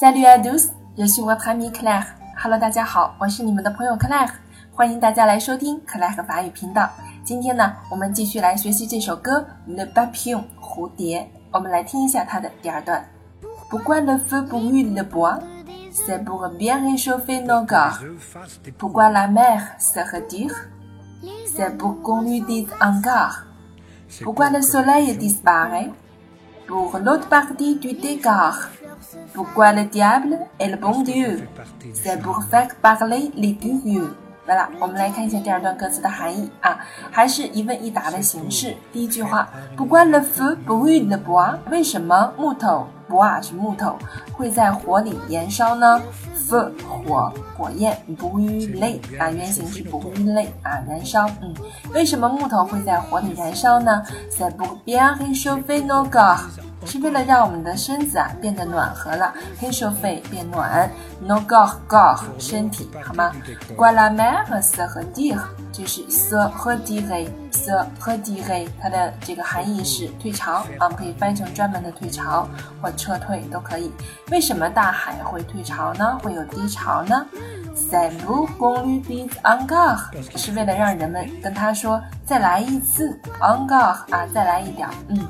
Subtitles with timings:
[0.00, 2.04] Salut à tous, je suis votre ami Claire.
[2.40, 4.30] Hello，大家好，我是你们的朋友 Claire，
[4.72, 6.88] 欢迎大家来收听 Claire 法语频道。
[7.24, 11.28] 今天呢，我们继续来学习这首歌《Le Papillon》蝴蝶。
[11.50, 13.04] 我们来听一下它的第二段。
[13.68, 15.40] Pourquoi le feu brûle le bois?
[15.90, 17.98] C'est pour bien réchauffer nos corps.
[18.78, 20.54] Pourquoi la mer se retire?
[21.44, 23.42] C'est pour qu'on lui dise encore.
[24.22, 25.90] Pourquoi le soleil disparaît?
[26.68, 28.54] Pour l'autre partie du décor.
[29.32, 31.48] Pourquoi le diable est le bon Dieu?
[31.94, 34.10] C'est pour faire parler les curieux.
[34.46, 36.78] 来了，我们来看一下第二段歌词的含义啊，
[37.10, 38.74] 还是一问一答的形式。
[38.90, 41.58] 第一句话，Pourquoi le feu brûle le bois？
[41.70, 43.98] 为什么木头 bois 是木头
[44.32, 46.00] 会在火里燃烧呢
[46.34, 46.72] ？feu
[47.06, 51.28] 火火焰，brûler 啊原型是 brûler 啊燃烧。
[51.42, 51.54] 嗯，
[51.92, 56.40] 为什么木头会在火里燃烧呢？C'est pour bien réchauffer nos corps。
[56.88, 63.30] 是为了让我们的身子啊变得暖和了，黑手肺变暖，no go go 身体好吗
[63.76, 65.38] ？GUALA MA 和 se 和 dir
[65.70, 72.48] 就是 se 和 dir，se 和 dir 它的这个含义是退潮啊，我们可以翻译成专门的退潮
[72.80, 73.92] 或撤退都可以。
[74.30, 76.18] 为什么大海会退潮呢？
[76.22, 77.26] 会有低潮呢
[77.76, 80.00] ？C'est pour qu'on lui dise encore，
[80.36, 85.28] 是为了让人们跟他说再来一次 angar 啊再来一点，嗯。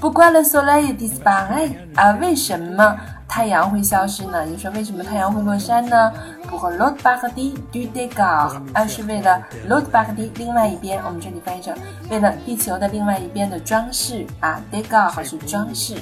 [0.00, 2.12] 不管了，soleil disparaît 啊？
[2.12, 2.96] 为什么
[3.28, 4.44] 太阳会消失呢？
[4.46, 6.10] 你说为什么太阳会落山呢
[6.50, 11.72] ？Pour l'autre partie du décor 啊，是为了 l'autre partie 另外一边，我们这里翻译成
[12.10, 15.94] 为了地球的另外一边的装饰啊，décor 是装饰。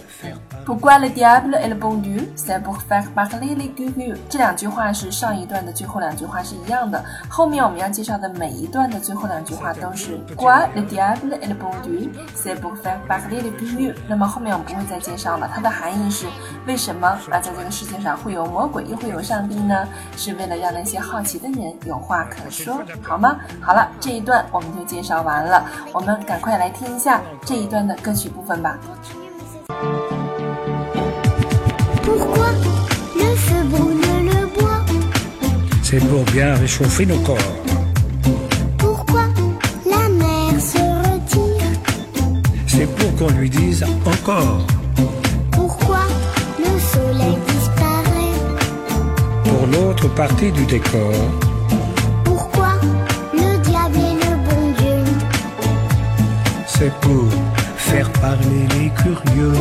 [0.67, 2.29] Pourquoi le diable est le bon Dieu?
[2.37, 4.17] C'est pour faire parler les curieux。
[4.29, 12.11] 这两句话是上一段的最后两句话是一样的，后面我们要介绍的每一段的最后两句话都是 Pourquoi le diable le bon Dieu?
[12.35, 13.95] C'est pour faire parler les curieux。
[14.09, 16.27] 那么后面我们不会再介绍了，它的含义是
[16.67, 19.87] 为什么啊，在这个世界上会有魔鬼又会有上帝呢？
[20.17, 23.36] 是为了让那些好奇的人有话可说，好吗？
[23.61, 28.79] 好了，这一段我们就介绍完了，我们赶快来听一下这一段的歌曲部分吧。
[43.18, 44.63] Qu'on lui dise encore.
[49.73, 51.12] L'autre partie du décor.
[52.24, 52.73] Pourquoi
[53.33, 55.05] le diable est le bon Dieu?
[56.67, 57.29] C'est pour
[57.77, 59.52] faire parler les curieux.